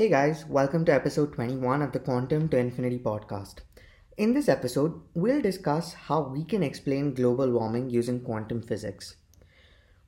[0.00, 3.56] Hey guys, welcome to episode 21 of the Quantum to Infinity podcast.
[4.16, 9.16] In this episode, we'll discuss how we can explain global warming using quantum physics.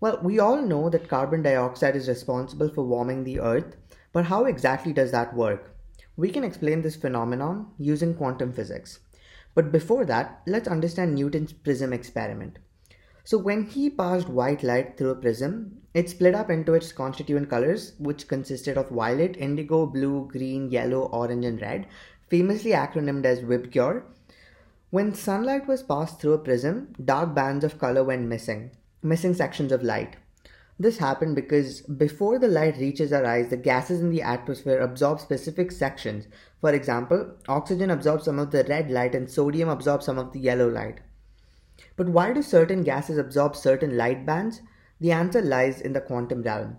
[0.00, 3.76] Well, we all know that carbon dioxide is responsible for warming the earth,
[4.14, 5.76] but how exactly does that work?
[6.16, 9.00] We can explain this phenomenon using quantum physics.
[9.54, 12.58] But before that, let's understand Newton's prism experiment.
[13.24, 17.48] So when he passed white light through a prism, it split up into its constituent
[17.48, 21.86] colors, which consisted of violet, indigo, blue, green, yellow, orange, and red,
[22.28, 24.02] famously acronymed as VIBGYOR.
[24.90, 28.70] When sunlight was passed through a prism, dark bands of color went missing,
[29.02, 30.16] missing sections of light.
[30.78, 35.20] This happened because before the light reaches our eyes, the gases in the atmosphere absorb
[35.20, 36.26] specific sections.
[36.60, 40.40] For example, oxygen absorbs some of the red light and sodium absorbs some of the
[40.40, 41.00] yellow light.
[41.96, 44.60] But why do certain gases absorb certain light bands?
[45.00, 46.78] The answer lies in the quantum realm.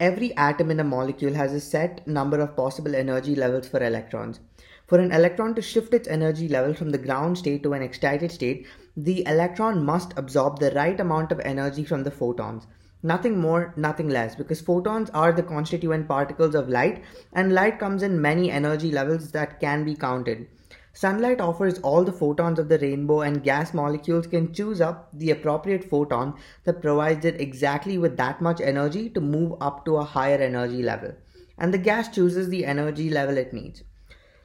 [0.00, 4.40] Every atom in a molecule has a set number of possible energy levels for electrons.
[4.86, 8.30] For an electron to shift its energy level from the ground state to an excited
[8.30, 12.66] state, the electron must absorb the right amount of energy from the photons.
[13.02, 18.02] Nothing more, nothing less, because photons are the constituent particles of light, and light comes
[18.02, 20.48] in many energy levels that can be counted.
[20.96, 25.32] Sunlight offers all the photons of the rainbow, and gas molecules can choose up the
[25.32, 30.04] appropriate photon that provides it exactly with that much energy to move up to a
[30.04, 31.12] higher energy level.
[31.58, 33.82] And the gas chooses the energy level it needs.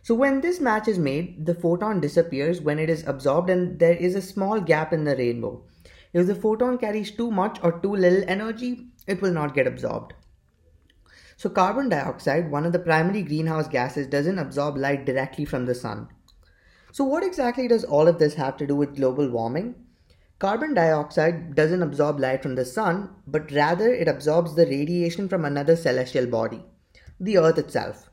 [0.01, 3.95] So, when this match is made, the photon disappears when it is absorbed, and there
[3.95, 5.61] is a small gap in the rainbow.
[6.13, 10.15] If the photon carries too much or too little energy, it will not get absorbed.
[11.37, 15.75] So, carbon dioxide, one of the primary greenhouse gases, doesn't absorb light directly from the
[15.75, 16.09] sun.
[16.91, 19.75] So, what exactly does all of this have to do with global warming?
[20.39, 25.45] Carbon dioxide doesn't absorb light from the sun, but rather it absorbs the radiation from
[25.45, 26.63] another celestial body,
[27.19, 28.09] the Earth itself.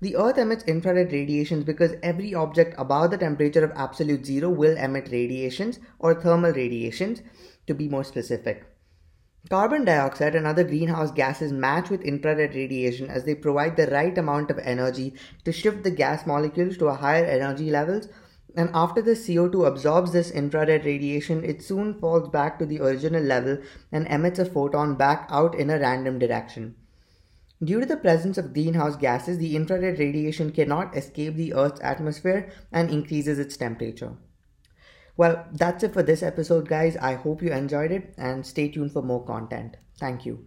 [0.00, 4.76] The Earth emits infrared radiations because every object above the temperature of absolute zero will
[4.76, 7.22] emit radiations or thermal radiations,
[7.66, 8.73] to be more specific.
[9.50, 14.16] Carbon dioxide and other greenhouse gases match with infrared radiation as they provide the right
[14.16, 15.12] amount of energy
[15.44, 18.08] to shift the gas molecules to a higher energy levels.
[18.56, 23.22] And after the CO2 absorbs this infrared radiation, it soon falls back to the original
[23.22, 23.58] level
[23.92, 26.76] and emits a photon back out in a random direction.
[27.62, 32.50] Due to the presence of greenhouse gases, the infrared radiation cannot escape the Earth's atmosphere
[32.72, 34.16] and increases its temperature.
[35.16, 36.96] Well, that's it for this episode, guys.
[36.96, 39.76] I hope you enjoyed it and stay tuned for more content.
[39.98, 40.46] Thank you.